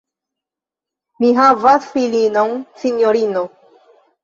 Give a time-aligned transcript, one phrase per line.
[1.23, 3.47] Mi havas filinon, sinjorino!